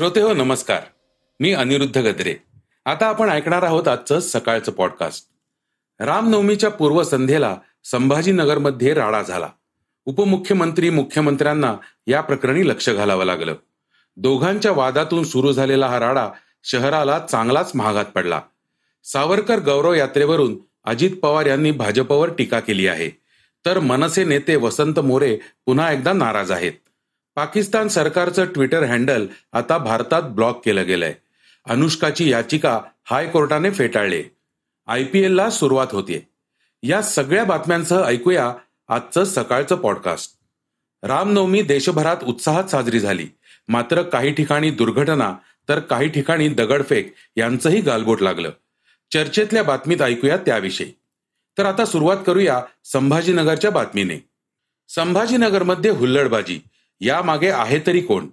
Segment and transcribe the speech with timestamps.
[0.00, 0.80] श्रोते हो नमस्कार.
[1.40, 2.34] मी अनिरुद्ध गद्रे.
[2.84, 5.26] आता आपण ऐकणार आहोत आजचं सकाळचं पॉडकास्ट
[6.00, 9.48] रामनवमीच्या पूर्वसंध्येला संभाजीनगरमध्ये राडा झाला.
[10.04, 11.74] उपमुख्यमंत्री मुख्यमंत्र्यांना
[12.06, 13.54] या प्रकरणी लक्ष घालावं लागलं.
[14.16, 16.28] दोघांच्या वादातून सुरू झालेला हा राडा
[16.64, 18.40] शहराला चांगलाच महागात पडला.
[19.04, 23.10] सावरकर गौरव यात्रेवरून अजित पवार यांनी भाजपवर टीका केली आहे.
[23.66, 26.72] तर मनसे नेते वसंत मोरे पुन्हा एकदा नाराज आहेत.
[27.34, 31.14] पाकिस्तान सरकारचं ट्विटर हँडल आता भारतात ब्लॉक केलं गेलंय.
[31.68, 34.22] अनुष्काची याचिका हायकोर्टाने फेटाळली.
[34.86, 36.20] आय पी एलला सुरुवात होतीये.
[36.82, 38.54] या सगळ्या बातम्यांसह ऐकूया
[38.88, 40.36] आजचं सकाळचं पॉडकास्ट.
[41.02, 43.26] रामनवमी देशभरात उत्साहात साजरी झाली.
[43.68, 45.36] मात्र काही ठिकाणी दुर्घटना
[45.68, 48.50] तर काही ठिकाणी दगडफेक यांचंही गालबोट लागलं.
[49.12, 50.92] चर्चेतल्या बातमीत ऐकूया त्याविषयी.
[51.58, 54.28] तर आता सुरुवात करूया संभाजीनगरच्या बातमीने.
[54.88, 56.60] संभाजीनगरमध्ये हुल्लडबाजी.
[57.02, 58.26] यामागे आहे तरी कोण?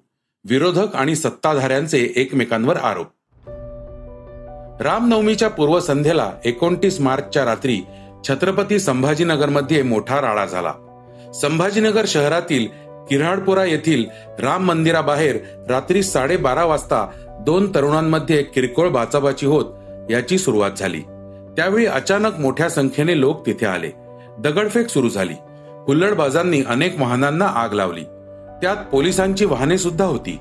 [0.45, 3.05] विरोधक आणि सत्ताधाऱ्यांचे एकमेकांवर आरोप.
[4.81, 7.81] रामनवमीच्या पूर्वसंध्येला एकोणतीस मार्चच्या रात्री
[8.27, 10.73] छत्रपती संभाजीनगरमध्ये मोठा राळा झाला.
[11.41, 12.67] संभाजीनगर शहरातील
[13.09, 14.05] किऱ्हाडपुरा येथील
[14.39, 15.37] राम मंदिराबाहेर
[15.69, 17.07] रात्री साडेबारा वाजता
[17.45, 19.65] दोन तरुणांमध्ये किरकोळ बाचाबाची होत
[20.11, 21.01] याची सुरुवात झाली.
[21.57, 23.91] त्यावेळी अचानक मोठ्या संख्येने लोक तिथे आले.
[24.39, 25.33] दगडफेक सुरू झाली.
[25.87, 28.03] हुल्लडबाजांनी अनेक वाहनांना आग लावली.
[28.61, 30.39] त्यात पोलिसांची वाहने सुद्धा होती.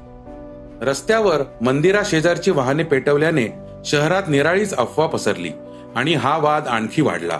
[0.82, 3.46] रस्त्यावर मंदिरा शेजारची वाहने पेटवल्याने
[3.84, 5.50] शहरात निराळीच अफवा पसरली
[5.96, 7.38] आणि हा वाद आणखी वाढला.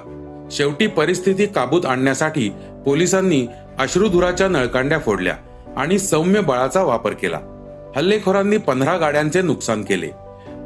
[0.51, 2.49] शेवटी परिस्थिती काबूत आणण्यासाठी
[2.85, 3.47] पोलिसांनी
[3.79, 5.37] अश्रुधुराच्या नळकांड्या फोडल्या
[5.77, 7.39] आणि सौम्य बळाचा वापर केला.
[7.97, 10.09] हल्लेखोरांनी पंधरा गाड्यांचे नुकसान केले.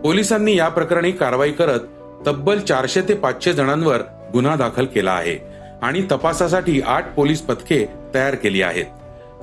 [0.05, 1.81] पोलिसांनी या प्रकरणी कारवाई करत
[2.27, 5.39] तब्बल चारशे ते पाचशे जणांवर गुन्हा दाखल केला आहे
[5.83, 8.85] आणि तपासासाठी आठ पोलीस पथके तयार केली आहेत.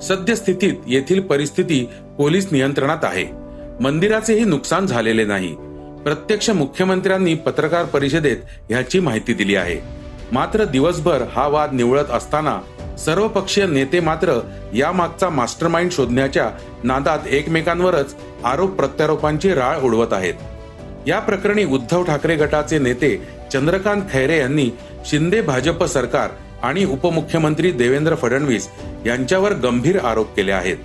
[0.02, 1.88] सद्यस्थितीत येथील परिस्थिती
[2.18, 3.24] पोलीस नियंत्रणात आहे.
[3.80, 5.54] मंदिराचेही नुकसान झालेले नाही.
[6.04, 8.36] प्रत्यक्ष मुख्यमंत्र्यांनी पत्रकार परिषदेत
[8.68, 9.80] ह्याची माहिती दिली आहे.
[10.32, 12.60] मात्र दिवसभर हा वाद निवळत असताना
[12.98, 14.40] सर्वपक्षीय नेते मात्र
[14.74, 16.50] यामागचा मास्टरमाइंड शोधण्याच्या
[16.84, 20.34] नादात एकमेकांवरच आरोप प्रत्यारोपांची राळ उडवत आहेत.
[21.06, 23.16] या प्रकरणी उद्धव ठाकरे गटाचे नेते
[23.52, 24.70] चंद्रकांत खैरे यांनी
[25.04, 26.30] शिंदे भाजप सरकार
[26.62, 28.68] आणि उपमुख्यमंत्री देवेंद्र फडणवीस
[29.06, 30.76] यांच्यावर गंभीर आरोप केले आहेत.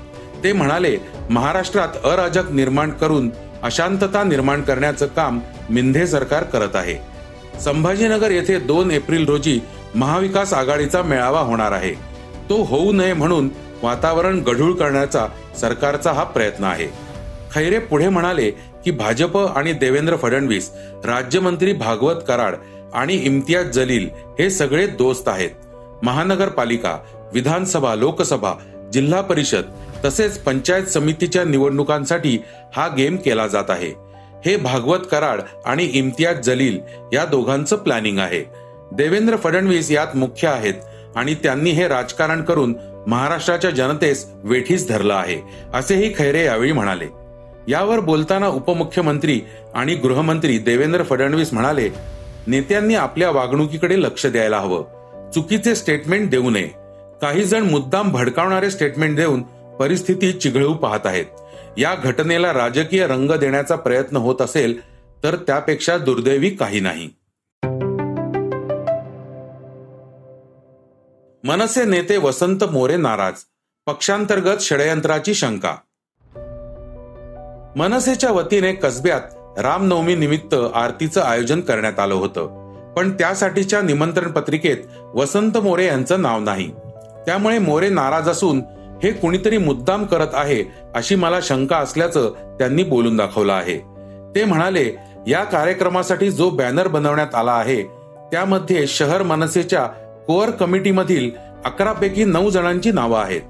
[0.44, 0.98] ते म्हणाले
[1.30, 3.30] महाराष्ट्रात अराजक निर्माण करून
[3.64, 5.40] अशांतता निर्माण करण्याचं काम
[5.70, 6.96] मिंधे सरकार करत आहे.
[7.60, 9.60] संभाजीनगर येथे दोन एप्रिल रोजी
[9.96, 11.94] महाविकास आघाडीचा मेळावा होणार आहे.
[12.50, 13.50] तो होऊ नये म्हणून
[13.84, 15.28] वातावरण गढूळ करण्याचा
[15.60, 16.88] सरकारचा हा प्रयत्न आहे.
[17.56, 20.72] खैरे पुढे म्हणाले की भाजप आणि देवेंद्र फडणवीस
[21.06, 22.56] राज्यमंत्री भागवत कराड
[22.94, 24.10] आणि इम्तियाज जलील
[24.40, 25.50] हे सगळे दोस्त आहेत.
[26.04, 26.98] महानगरपालिका
[27.34, 28.54] विधानसभा लोकसभा
[28.94, 29.66] जिल्हा परिषद
[30.06, 32.38] तसेच पंचायत समितीच्या निवडणुकांसाठी
[32.76, 33.92] हा गेम केला जात आहे.
[34.46, 36.80] हे भागवत कराड आणि इम्तियाज जलील
[37.14, 38.44] या दोघांचं प्लॅनिंग आहे.
[38.92, 40.74] देवेंद्र फडणवीस यात मुख्य आहेत
[41.16, 42.76] आणि त्यांनी हे राजकारण करून
[43.08, 45.40] महाराष्ट्राच्या जनतेस वेठीस धरलं आहे
[45.74, 47.08] असेही खैरे यावेळी म्हणाले.
[47.68, 49.40] यावर बोलताना उपमुख्यमंत्री
[49.76, 51.90] आणि गृहमंत्री देवेंद्र फडणवीस म्हणाले
[52.48, 54.84] नेत्यांनी आपल्या वागणुकीकडे लक्ष द्यायला हवं.
[55.34, 56.70] चुकीचे स्टेटमेंट देऊ नये.
[57.22, 59.44] काही जण मुद्दाम भडकावणारे स्टेटमेंट देऊन
[59.80, 61.26] परिस्थिती चिघळू पाहत आहेत.
[61.78, 64.80] या घटनेला राजकीय रंग देण्याचा प्रयत्न होत असेल
[65.24, 67.10] तर त्यापेक्षा दुर्दैवी काही नाही.
[71.44, 73.34] मनसे नेते वसंत मोरे नाराज.
[73.86, 75.76] पक्षांतर्गत षडयंत्राची शंका.
[77.76, 79.22] मनसेच्या वतीने कसब्यात
[79.60, 82.63] रामनवमी निमित्त आरतीचं आयोजन करण्यात आलं होतं.
[82.96, 84.78] पण त्यासाठीच्या निमंत्रण पत्रिकेत
[85.14, 86.72] वसंत मोरे यांचं नाव नाही.
[87.26, 88.62] त्यामुळे मोरे नाराज असून
[89.04, 90.64] हे कुणीतरी मुद्दाम करत आहे
[90.96, 92.30] अशी मला शंका असल्याचं
[92.60, 93.78] त्यांनी बोलून दाखवलं आहे.
[94.36, 94.92] ते म्हणाले
[95.28, 97.84] या कार्यक्रमासाठी जो बॅनर बनवण्यात आला आहे
[98.32, 99.84] त्यामध्ये शहर मनसेच्या
[100.28, 101.32] कोअर कमिटीमधील
[101.66, 103.42] अकरा पैकी नऊ जणांची नावं आहेत.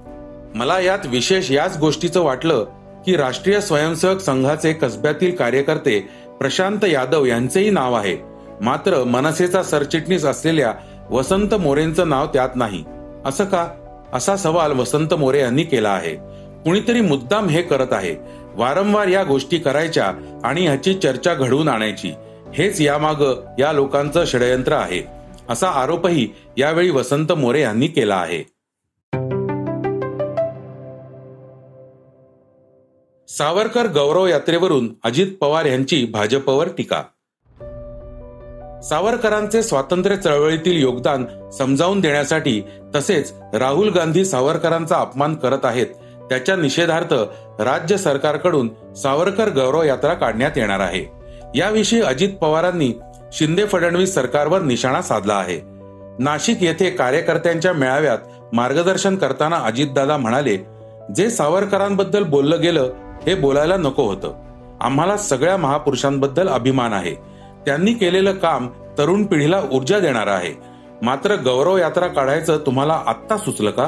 [0.55, 2.65] मला यात विशेष याच गोष्टीचं वाटलं
[3.05, 6.09] की राष्ट्रीय स्वयंसेवक संघाचे कसब्यातील कार्यकर्ते
[6.39, 8.32] प्रशांत यादव यांचेही नाव आहे.
[8.61, 10.73] मात्र मनसेचा सरचिटणीस असलेल्या
[11.09, 12.83] वसंत मोरेंचं नाव त्यात नाही.
[13.25, 13.67] असं का?
[14.13, 16.15] असा सवाल वसंत मोरे यांनी केला आहे.
[16.63, 18.15] कुणीतरी मुद्दाम हे करत आहे.
[18.55, 22.13] वारंवार या गोष्टी करायच्या आणि ह्याची चर्चा घडवून आणायची.
[22.53, 23.15] हेच यामाग
[23.59, 25.03] या लोकांचं षडयंत्र आहे.
[25.49, 26.27] असा आरोपही
[26.57, 28.53] यावेळी वसंत मोरे यांनी केला आहे.
[33.27, 37.03] सावरकर गौरव यात्रेवरून अजित पवार यांची भाजपवर टीका
[38.89, 41.25] सावरकरांचे स्वातंत्र्य चळवळीतील योगदान
[41.57, 42.61] समजावून देण्यासाठी
[42.95, 45.87] तसेच राहुल गांधी सावरकरांचा अपमान करत आहेत.
[46.29, 47.13] त्याच्या निषेधार्थ
[47.61, 51.05] राज्य सरकारकडून सावरकर गौरव यात्रा काढण्यात येणार आहे.
[51.55, 52.93] याविषयी अजित पवारांनी
[53.33, 55.59] शिंदे फडणवीस सरकारवर निशाणा साधला आहे.
[56.19, 58.17] नाशिक येथे कार्यकर्त्यांच्या मेळाव्यात
[58.53, 60.57] मार्गदर्शन करताना अजितदादा म्हणाले
[61.15, 62.89] जे सावरकरांबद्दल बोललं गेलं
[63.27, 64.33] हे बोलायला नको होतं.
[64.81, 67.32] आम्हाला सगळ्या महापुरुषांबद्दल अभिमान आहे.
[67.65, 68.67] त्यांनी केलेलं काम
[68.97, 70.53] तरुण पिढीला ऊर्जा देणार आहे.
[71.01, 73.87] मात्र गौरव यात्रा काढायचं तुम्हाला आत्ता सुचलं का?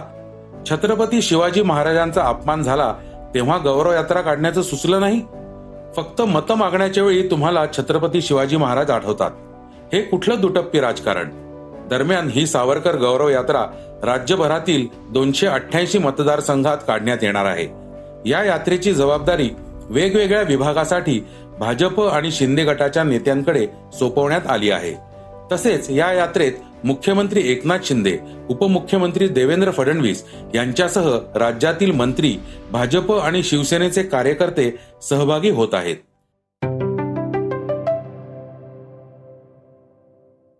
[0.70, 2.94] छत्रपती शिवाजी महाराजांचा अपमान झाला
[3.36, 5.22] तेव्हा गौरव यात्रा काढण्याचं सुचलं नाही?
[5.96, 9.32] फक्त मत मागण्याच्या वेळी तुम्हाला छत्रपती शिवाजी महाराज आठवतात.
[9.94, 11.30] हे कुठलं दुटप्पी राजकारण?
[11.90, 13.66] दरम्यान ही सावरकर गौरव यात्रा
[14.04, 17.68] राज्यभरातील दोनशे अठ्ठ्याऐंशी मतदारसंघात काढण्यात येणार आहे.
[18.30, 19.50] या यात्रेची जबाबदारी
[19.90, 21.28] वेगवेगळ्या विभागासाठी
[21.60, 23.68] भाजप आणि शिंदे गटाच्या नेत्यांकडे
[24.00, 24.94] सोपवण्यात आली आहे.
[25.52, 26.52] तसेच या यात्रेत
[26.84, 28.18] मुख्यमंत्री एकनाथ शिंदे
[28.50, 30.26] उपमुख्यमंत्री देवेंद्र फडणवीस
[30.56, 32.38] यांच्यासह राज्यातील मंत्री
[32.72, 35.96] भाजप आणि शिवसेनेचे कार्यकर्ते सहभागी होत आहेत.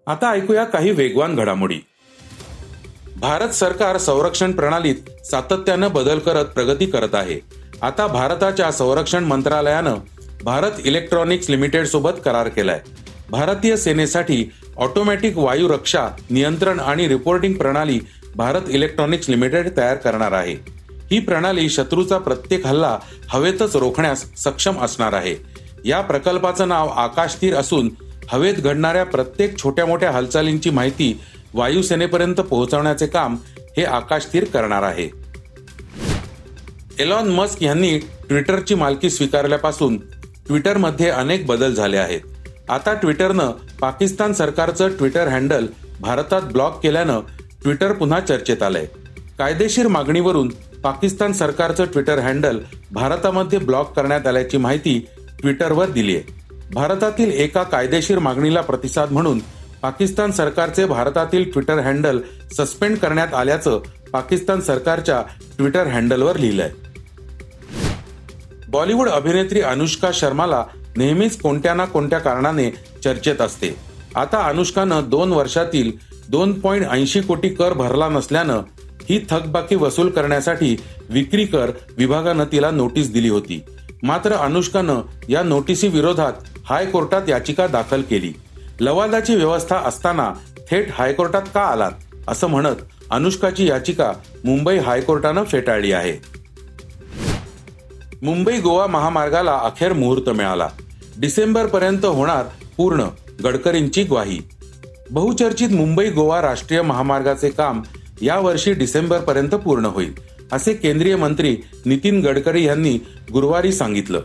[0.08, 1.80] आता ऐकूया काही वेगवान घडामोडी.
[3.20, 7.40] भारत सरकार संरक्षण प्रणालीत सातत्यानं बदल करत प्रगती करत आहे.
[7.82, 9.96] आता भारताच्या संरक्षण मंत्रालयानं
[10.46, 12.80] भारत इलेक्ट्रॉनिक्स लिमिटेड सोबत करार केलाय.
[13.30, 14.44] भारतीय सेनेसाठी
[14.78, 18.00] ऑटोमॅटिक वायू रक्षा नियंत्रण आणि रिपोर्टिंग प्रणाली
[18.36, 20.54] भारत इलेक्ट्रॉनिक्स लिमिटेड तयार करणार आहे.
[21.12, 22.98] ही प्रणाली शत्रूचा प्रत्येक हल्ला
[23.30, 25.36] हवेतच रोखण्यास सक्षम असणार आहे.
[25.86, 27.90] या प्रकल्पाचं नाव आकाशतीर असून
[28.30, 31.14] हवेत घडणाऱ्या प्रत्येक छोट्या मोठ्या हालचालींची माहिती
[31.54, 33.38] वायुसेनेपर्यंत पोहोचवण्याचे काम
[33.78, 35.10] हे आकाशतीर करणार आहे.
[37.00, 37.98] एलॉन मस्क यांनी
[38.30, 39.98] ट्विटरची मालकी स्वीकारल्यापासून
[40.48, 42.22] ट्विटरमध्ये अनेक बदल झाले आहेत.
[42.70, 43.52] आता ट्विटरनं
[43.82, 45.66] पाकिस्तान सरकारचं ट्विटर हँडल
[46.02, 47.20] भारतात ब्लॉक केल्यानं
[47.64, 48.86] ट्विटर पुन्हा चर्चेत आलंय.
[49.38, 50.52] कायदेशीर मागणीवरून
[50.84, 52.60] पाकिस्तान सरकारचं ट्विटर हँडल
[52.92, 55.00] भारतामध्ये ब्लॉक करण्यात आल्याची माहिती
[55.42, 56.34] ट्विटरवर दिली आहे
[56.74, 59.40] भारतातील एका कायदेशीर मागणीला प्रतिसाद म्हणून
[59.82, 62.20] पाकिस्तान सरकारचे भारतातील ट्विटर हँडल
[62.58, 63.82] सस्पेंड करण्यात आल्याचं
[64.14, 65.22] पाकिस्तान सरकारच्या
[65.58, 66.72] ट्विटर हँडलवर लिहिलंय.
[68.76, 70.66] बॉलिवूड अभिनेत्री अनुष्का शर्माला
[70.98, 72.70] नेहमीच कोणत्या ना कोणत्या कारणाने
[73.04, 73.76] चर्चेत असते.
[74.16, 75.92] आता अनुष्कानं दोन वर्षातील
[76.30, 78.62] दोन पॉईंट ऐंशी कोटी कर भरला नसल्यानं
[79.10, 83.64] ही थकबाकी वसूल करण्यासाठी विक्री कर विभागानं तिला नोटीस दिली होती.
[84.04, 86.34] मात्र अनुष्कानं या नोटिसी विरोधात
[86.66, 88.34] हायकोर्टात याचिका दाखल केली.
[88.80, 90.34] लवादाची व्यवस्था असताना
[90.72, 91.92] थेट हायकोर्टात का आलात?
[92.28, 92.76] असं म्हणत
[93.12, 94.12] अनुष्काची याचिका
[94.46, 96.35] मुंबई हायकोर्टानं फेटाळली आहे.
[98.22, 100.70] मुंबई गोवा महामार्गाला अखेर मुहूर्त मिळाला.
[101.18, 102.46] डिसेंबर पर्यंत होणार
[102.78, 103.04] पूर्ण
[103.44, 104.40] गडकरींची ग्वाही.
[105.10, 107.82] बहुचर्चित मुंबई गोवा राष्ट्रीय महामार्गाचे काम
[108.22, 110.14] या वर्षी डिसेंबर पर्यंत पूर्ण होईल
[110.52, 113.00] असे केंद्रीय मंत्री नितीन गडकरी यांनी
[113.34, 114.22] गुरुवारी सांगितलं.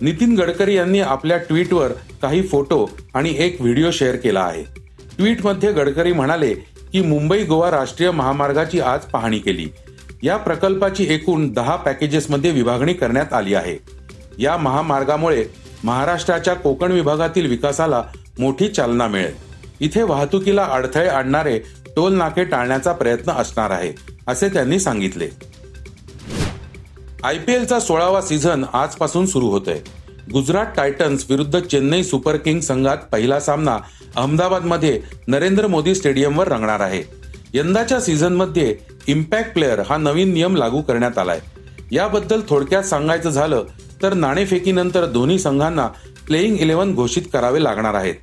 [0.00, 4.64] नितीन गडकरी यांनी आपल्या ट्विटवर काही फोटो आणि एक व्हिडिओ शेअर केला आहे.
[5.18, 6.54] ट्विटमध्ये गडकरी म्हणाले
[6.92, 9.68] की मुंबई गोवा राष्ट्रीय महामार्गाची आज पाहणी केली.
[10.22, 13.78] या प्रकल्पाची एकूण दहा पॅकेजेसमध्ये विभागणी करण्यात आली आहे.
[14.38, 15.44] या महामार्गामुळे
[15.84, 18.02] महाराष्ट्राच्या कोकण विभागातील विकासाला
[18.38, 19.34] मोठी चालना मिळेल.
[19.80, 21.58] इथे वाहतुकीला अडथळे आणणारे
[21.96, 23.92] टोल नाके टाळण्याचा प्रयत्न असणार आहे
[24.26, 25.28] असे त्यांनी सांगितले.
[27.24, 29.78] आय पी एलचा सोळावा सीझन आजपासून सुरू होतोय.
[30.32, 33.78] गुजरात टायटन्स विरुद्ध चेन्नई सुपर किंग संघात पहिला सामना
[34.16, 37.19] अहमदाबादमध्ये नरेंद्र मोदी स्टेडियमवर रंगणार आहे.
[37.54, 38.76] यंदाच्या सीझनमध्ये
[39.06, 41.40] इम्पॅक्ट प्लेअर हा नवीन नियम लागू करण्यात आलाय.
[41.92, 43.64] याबद्दल थोडक्यात सांगायचं झालं
[44.02, 45.86] तर नाणेफेकीनंतर दोन्ही संघांना
[46.26, 48.14] प्लेईंग इलेव्हन घोषित करावे लागणार आहेत.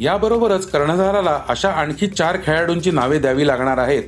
[0.00, 4.02] याबरोबरच कर्णधाराला अशा आणखी चार खेळाडूंची नावे द्यावी लागणार आहेत.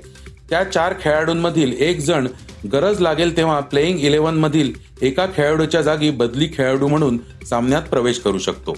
[0.50, 2.26] त्या चार खेळाडूंमधील एक जण
[2.72, 7.18] गरज लागेल तेव्हा प्लेईंग इलेव्हन मधील एका खेळाडूच्या जागी बदली खेळाडू म्हणून
[7.50, 8.76] सामन्यात प्रवेश करू शकतो.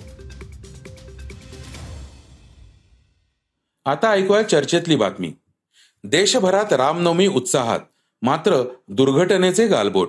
[3.87, 5.33] आता ऐकूया चर्चेतली बातमी.
[6.05, 7.81] देशभरात रामनवमी उत्साहात
[8.23, 10.09] मात्र दुर्घटनेचे गालबोट.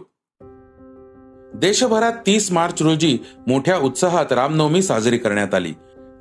[1.56, 3.18] देशभरात तीस मार्च रोजी
[3.48, 5.74] मोठ्या उत्साहात रामनवमी साजरी करण्यात आली.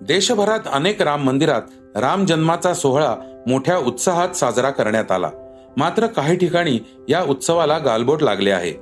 [0.02, 1.62] देशभरात अनेक राम मंदिरात
[1.96, 5.30] राम जन्माचा सोहळा मोठ्या उत्साहात साजरा करण्यात आला.
[5.76, 8.74] मात्र काही ठिकाणी या उत्सवाला गालबोट लागले आहे.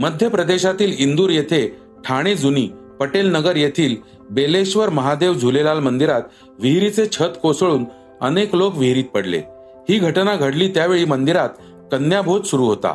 [0.00, 2.68] मध्य प्रदेशातील इंदूर येथे ठाणे जुनी
[3.00, 3.96] पटेल नगर येथील
[4.30, 6.22] बेलेश्वर महादेव झुलेलाल मंदिरात
[6.58, 7.84] विहिरीचे छत कोसळून
[8.20, 9.42] अनेक लोक विहिरीत पडले.
[9.88, 11.48] ही घटना घडली त्यावेळी मंदिरात
[11.92, 12.94] कन्याभोज सुरू होता.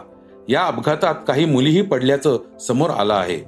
[0.49, 3.39] या अपघातात काही मुलीही पडल्याचं समोर आलं आहे.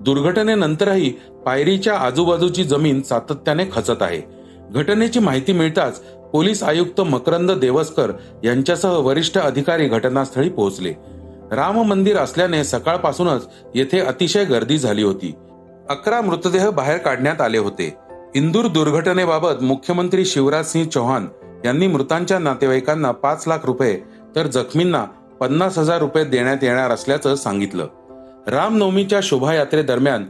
[0.00, 1.10] दुर्घटनेनंतरही
[1.46, 4.22] पायरीच्या आजूबाजूची जमीन सातत्याने खचत आहे.
[4.70, 5.98] घटनेची माहिती मिळताच
[6.32, 8.12] पोलीस आयुक्त मकरंद देवस्कर
[8.44, 10.92] यांच्यासह वरिष्ठ अधिकारी घटनास्थळी पोहोचले.
[11.52, 15.34] राम मंदिर असल्याने सकाळपासूनच येथे अतिशय गर्दी झाली होती.
[15.90, 17.96] अकरा मृतदेह बाहेर काढण्यात आले होते.
[18.34, 21.26] इंदूर दुर्घटनेबाबत मुख्यमंत्री शिवराज सिंह चौहान
[21.64, 24.00] यांनी मृतांच्या नातेवाईकांना पाच लाख रुपये
[24.36, 25.04] तर जखमींना
[25.40, 27.86] पन्नास हजार रुपये देण्यात येणार असल्याचं सांगितलं.
[28.46, 30.24] रामनवमीच्या शोभायात्रेदरम्यान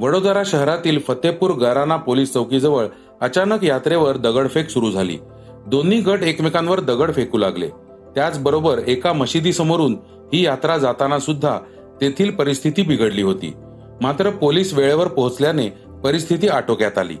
[0.00, 2.86] वडोदरा शहरातील फतेपूर गाराना पोलीस चौकीजवळ
[3.20, 5.18] अचानक यात्रेवर दगडफेक सुरू झाली.
[5.66, 7.68] दोन्ही गट एकमेकांवर दगड फेकू लागले.
[8.14, 9.96] त्याचबरोबर एका मशिदीसमोरून
[10.32, 11.58] ही यात्रा जाताना सुद्धा
[12.00, 13.54] तेथील परिस्थिती बिघडली होती.
[14.00, 15.68] मात्र पोलीस वेळेवर पोहोचल्याने
[16.04, 17.16] परिस्थिती आटोक्यात आली.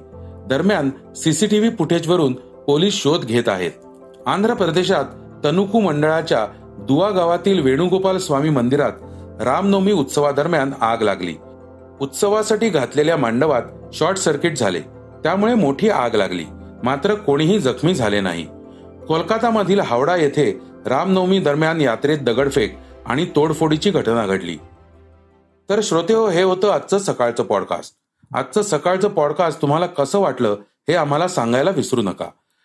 [0.48, 2.32] दरम्यान सीसीटीव्ही फुटेजवरून
[2.66, 3.70] पोलीस शोध घेत आहेत.
[4.26, 5.04] आंध्र प्रदेशात
[5.44, 6.46] तनुकू मंडळाच्या
[6.78, 8.92] दुवा गावातील वेणुगोपाल स्वामी मंदिरात
[9.42, 11.34] रामनवमी उत्सवादरम्यान आग लागली.
[12.00, 14.80] उत्सवासाठी घातलेल्या मांडवात शॉर्ट सर्किट झाले.
[15.22, 16.44] त्यामुळे मोठी आग लागली.
[16.82, 18.46] मात्र कोणीही जखमी झाले नाही.
[19.08, 24.56] कोलकातामधील हावडा येथे रामनवमी दरम्यान यात्रेत दगडफेक आणि तोडफोडीची घटना घडली.
[25.68, 27.94] तर श्रोते हो हे होतं आजचं सकाळचं पॉडकास्ट
[28.34, 30.56] आजचं सकाळचं पॉडकास्ट तुम्हाला कसं वाटलं
[30.88, 32.24] हे आम्हाला सांगायला विसरू नका.